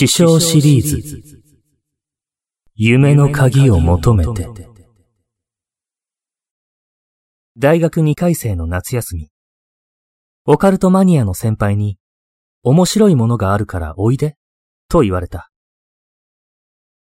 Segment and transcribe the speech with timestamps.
[0.00, 1.22] 師匠シリーズ
[2.74, 4.48] 夢の鍵を求めて
[7.58, 9.28] 大学2回生の夏休み
[10.46, 11.98] オカルトマニアの先輩に
[12.62, 14.38] 面白いものがあるからおいで
[14.88, 15.50] と言われた。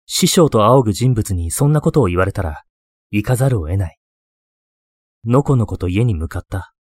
[0.06, 2.62] 師匠と仰ぐ人物にそんなことを言われたら
[3.10, 3.98] 行かざるを得ない。
[5.26, 6.72] のこのこと家に向かった。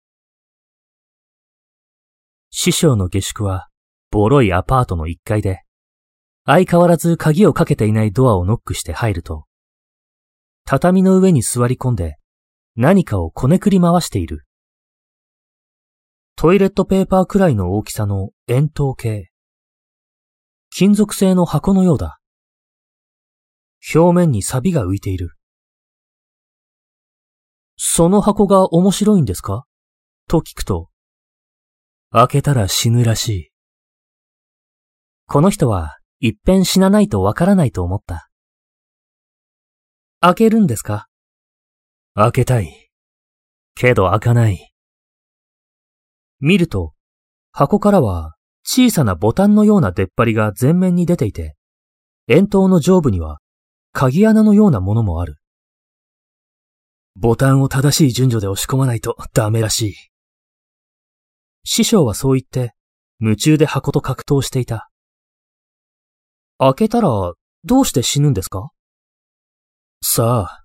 [2.51, 3.67] 師匠の下宿は
[4.13, 5.65] ボロいアパートの1階で
[6.51, 9.45] 相変わらず鍵をかけていないドアをノックして入ると、
[10.65, 12.17] 畳の上に座り込んで
[12.75, 14.47] 何かをこねくり回している。
[16.37, 19.29] トイレットペーパーくらいの大きさの円筒形。
[20.71, 22.19] 金属製の箱のようだ。
[23.95, 25.37] 表面に錆が浮いている。
[27.77, 29.67] その箱が面白いんですか？
[30.27, 30.89] と聞くと、
[32.11, 33.51] 開けたら死ぬらしい。
[35.27, 38.29] この人は一遍死なないとわからないと思った。
[40.21, 41.07] 開けるんですか？
[42.15, 42.91] 開けたい。
[43.77, 44.73] けど開かない。
[46.41, 46.93] 見ると、
[47.53, 51.55] 箱からは小さなボタンのような出っ張りが前面に出ていて、
[52.27, 53.39] 円筒の上部には
[53.93, 55.37] 鍵穴のようなものもある。
[57.15, 59.95] ボタンを正しい順序で押し込まないとダメらしい。
[61.65, 62.75] 師匠はそう言って、
[63.21, 64.91] 夢中で箱と格闘していた。
[66.61, 67.09] 開けたら、
[67.65, 68.71] どうして死ぬんですか？
[70.03, 70.65] さあ。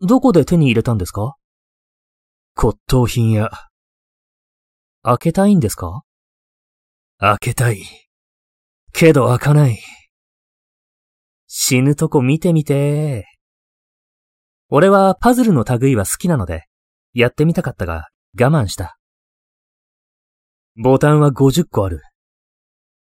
[0.00, 1.36] どこで手に入れたんですか？
[2.56, 3.50] 骨董品屋。
[5.02, 6.04] 開けたいんですか？
[7.18, 7.82] 開けたい。
[8.92, 9.78] けど開かない。
[11.48, 13.26] 死ぬとこ見てみて
[14.70, 16.64] 俺はパズルの類は好きなので、
[17.12, 18.08] やってみたかったが
[18.40, 18.96] 我慢した。
[20.76, 22.00] ボタンは50個ある。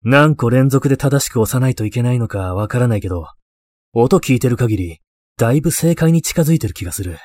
[0.03, 3.27] 何個連続で正しく押さないといけないのかわからないけど、
[3.93, 5.01] 音聞いてる限り、
[5.37, 7.19] だいぶ正解に近づいてる気がする。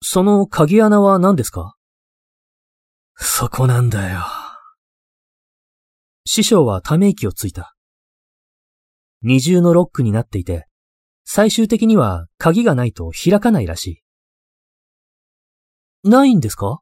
[0.00, 1.74] その鍵穴は何ですか？
[3.16, 4.20] そこなんだよ。
[6.24, 7.74] 師匠はため息をついた。
[9.22, 10.66] 二重のロックになっていて、
[11.24, 14.02] 最終的には鍵がないと開かないらし
[16.04, 16.08] い。
[16.08, 16.80] ないんですか？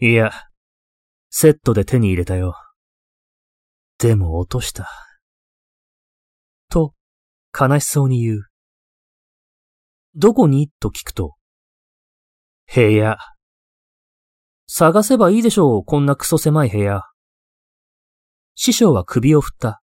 [0.00, 0.32] いや、
[1.30, 2.54] セットで手に入れたよ。
[3.98, 4.88] でも落とした。
[6.68, 6.94] と、
[7.58, 8.46] 悲しそうに言う。
[10.14, 10.70] どこに？
[10.80, 11.34] と聞くと。
[12.74, 13.16] 部屋。
[14.66, 17.02] 探せばいいでしょう、こんなクソ狭い部屋。
[18.54, 19.80] 師匠は首を振った。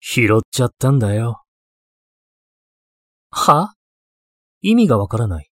[0.00, 1.42] 拾っちゃったんだよ。
[3.30, 3.74] は？
[4.60, 5.50] 意味がわからない。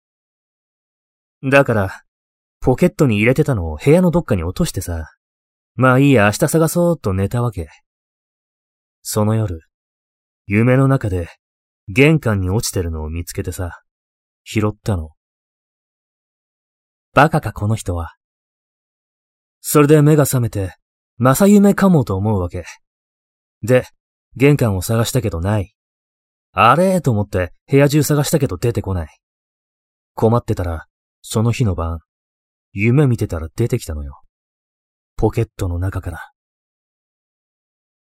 [1.42, 2.02] だから、
[2.60, 5.12] ポケットに入れてたのを部屋のどっかに落としてさ。
[5.76, 7.68] まあいいや、明日探そうと寝たわけ。
[9.02, 9.60] その夜、
[10.46, 11.28] 夢の中で
[11.88, 13.82] 玄関に落ちてるのを見つけてさ、
[14.44, 15.10] 拾ったの。
[17.12, 18.16] バカかこの人は。
[19.60, 20.74] それで目が覚めて、
[21.18, 22.64] 正夢かもと思うわけ。
[23.62, 23.84] で、
[24.34, 25.74] 玄関を探したけどない。
[26.52, 29.08] あれーと思って部屋中探したけど出てこない。
[30.14, 30.86] 困ってたら、
[31.20, 32.00] その日の晩、
[32.72, 34.22] 夢見てたら出てきたのよ。
[35.16, 36.32] ポケットの中から。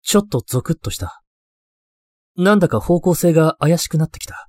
[0.03, 1.23] ちょっとゾクッとした。
[2.37, 4.49] なんだか方向性が怪しくなってきた。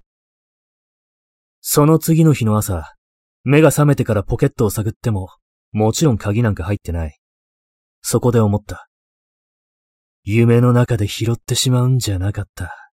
[1.62, 2.96] その次の日の朝、
[3.44, 5.30] 目が覚めてからポケットを探っても、
[5.72, 7.18] もちろん鍵なんか入ってない。
[8.02, 8.90] そこで思った。
[10.24, 12.92] 夢の中で拾ってしまうんじゃなかった。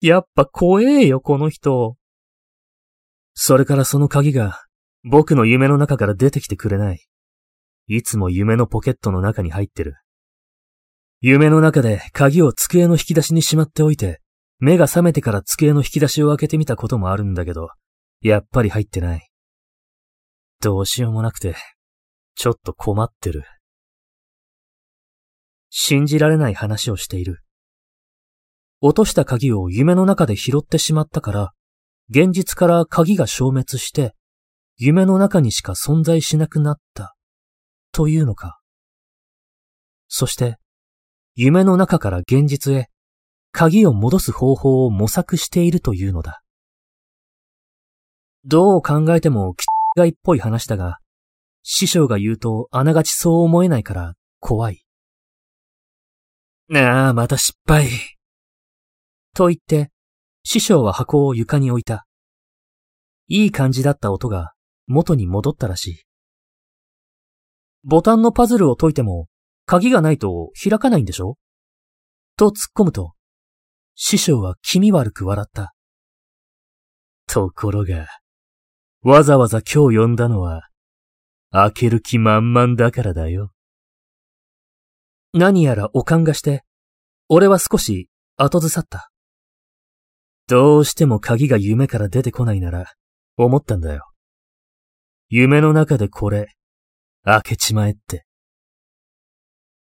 [0.00, 1.96] やっぱ怖えよ、この人。
[3.34, 4.64] それからその鍵が
[5.04, 7.06] 僕の夢の中から出てきてくれない。
[7.94, 9.96] いつも夢のポケットの中に入ってる。
[11.20, 14.22] 夢の中で鍵を机の引き出しにしまっておいて、
[14.60, 17.68] 目が覚めてから机の引き出しを開けてみたこともあるんだけど、
[18.22, 19.28] やっぱり入ってない。
[20.62, 21.54] どうしようもなくて、
[22.34, 23.44] ちょっと困ってる。
[25.68, 27.42] 信じられない話をしている。
[28.80, 31.52] 落とした鍵を夢の中で拾ってしまったから、
[32.08, 34.14] 現実から鍵が消滅して、
[34.78, 37.14] 夢の中にしか存在しなくなった
[37.92, 38.60] というのか。
[40.08, 40.56] そして、
[41.34, 42.88] 夢の中から現実へ
[43.52, 46.42] 鍵を戻す方法を模索しているというのだ。
[48.44, 49.64] どう考えてもきっ
[49.96, 50.98] がいっぽい話だが、
[51.62, 54.84] 師匠が言うとあながちそう思えないから怖い。
[56.68, 57.88] なあ、また失敗。
[59.34, 59.90] と言って、
[60.44, 62.06] 師匠は箱を床に置いた。
[63.28, 64.52] いい感じだった音が
[64.86, 66.02] 元に戻ったらしい。
[67.84, 69.28] ボタンのパズルを解いても、
[69.66, 71.36] 鍵がないと開かないんでしょ？
[72.36, 73.14] と突っ込むと、
[73.94, 75.74] 師匠は気味悪く笑った。
[77.26, 78.06] ところが、
[79.02, 80.68] わざわざ今日呼んだのは、
[81.50, 83.50] 開ける気満々だからだよ。
[85.34, 86.62] 何やらおかんがして、
[87.28, 89.10] 俺は少し後ずさった。
[90.46, 92.92] どうしても鍵が夢から出てこないなら、
[93.36, 94.10] 思ったんだよ。
[95.28, 96.54] 夢の中でこれ、
[97.24, 98.24] 開けちまえって。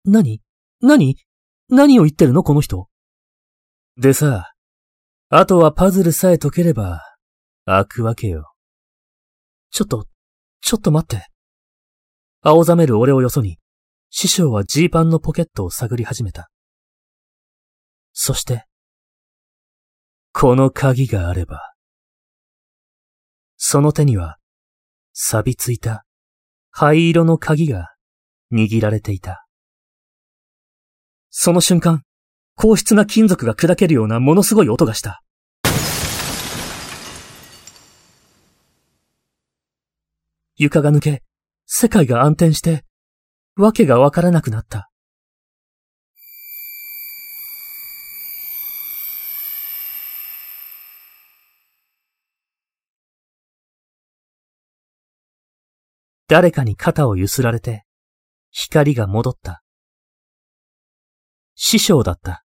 [0.05, 0.41] 何？
[0.81, 1.17] 何？
[1.69, 2.87] 何を言ってるのこの人？
[3.97, 4.53] でさ、
[5.29, 7.01] あとはパズルさえ解ければ、
[7.65, 8.53] 開くわけよ。
[9.71, 10.05] ちょっと、
[10.61, 11.25] ちょっと待って。
[12.43, 13.57] 青ざめる俺をよそに、
[14.11, 16.51] 師匠はジーパンのポケットを探り始めた。
[18.11, 18.65] そして、
[20.33, 21.73] この鍵があれば、
[23.57, 24.37] その手には、
[25.13, 26.05] 錆びついた
[26.75, 27.93] 灰色の鍵が
[28.51, 29.45] 握られていた。
[31.29, 32.01] その瞬間、
[32.55, 35.21] 硬質な金属が砕けるようなものすごい音がした。
[40.55, 41.21] 床が抜け、
[41.67, 42.83] 世界が暗転して、
[43.55, 44.89] わけがわからなくなった。
[56.27, 57.85] 誰かに肩をゆすられて、
[58.51, 59.63] 光が戻った。
[61.55, 62.43] 師匠だった。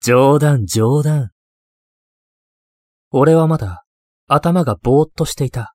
[0.00, 1.30] 冗談冗談。
[3.10, 3.84] 俺はまだ
[4.26, 5.74] 頭がぼーっとしていた。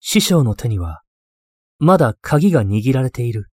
[0.00, 1.02] 師匠の手には、
[1.78, 3.50] まだ鍵が握られている。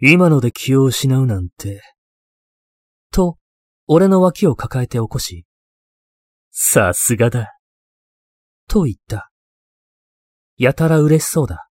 [0.00, 1.82] 今ので気を失うなんて。
[3.10, 3.38] と、
[3.86, 5.46] 俺の脇を抱えて起こし、
[6.50, 7.52] さすがだ。
[8.68, 9.30] と言った。
[10.56, 11.68] やたら嬉しそうだ。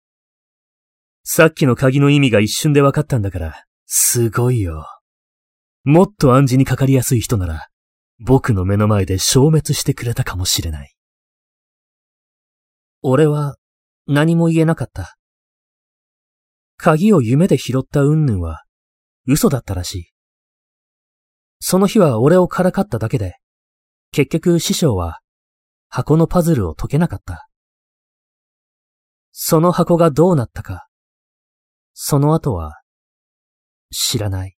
[1.24, 4.86] さっきの鍵の意味が一瞬で分かったんだから、すごいよ。
[5.84, 7.68] もっと暗示にかかりやすい人なら、
[8.20, 10.96] 僕の目の前で消滅してくれたかもしれない。
[13.02, 13.58] 俺は
[14.08, 15.16] 何も言えなかった。
[16.78, 18.64] 鍵を夢で拾った云々は
[19.28, 20.12] 嘘だったらしい。
[21.60, 23.36] その日は俺をからかっただけで、
[24.12, 25.20] 結局師匠は
[25.90, 27.49] 箱のパズルを解けなかった。
[29.42, 30.90] その箱がどうなったか、
[31.94, 32.82] その後は
[33.90, 34.58] 知らない。